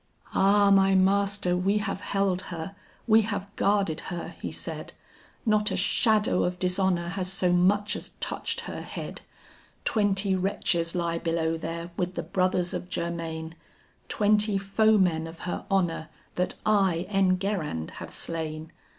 "Ah 0.33 0.71
my 0.71 0.95
master, 0.95 1.55
we 1.55 1.77
have 1.77 2.01
held 2.01 2.41
her, 2.49 2.75
we 3.05 3.21
have 3.21 3.55
guarded 3.55 3.99
her," 4.09 4.29
he 4.41 4.51
said, 4.51 4.93
"Not 5.45 5.69
a 5.69 5.77
shadow 5.77 6.43
of 6.43 6.57
dishonor 6.57 7.09
has 7.09 7.31
so 7.31 7.53
much 7.53 7.95
as 7.95 8.13
touched 8.19 8.61
her 8.61 8.81
head. 8.81 9.21
Twenty 9.85 10.33
wretches 10.33 10.95
lie 10.95 11.19
below 11.19 11.55
there 11.55 11.91
with 11.97 12.15
the 12.15 12.23
brothers 12.23 12.73
of 12.73 12.89
Germain, 12.89 13.53
Twenty 14.09 14.57
foemen 14.57 15.27
of 15.27 15.41
her 15.41 15.67
honor 15.69 16.09
that 16.33 16.55
I, 16.65 17.05
Enguerrand, 17.07 17.91
have 18.01 18.09
slain. 18.09 18.71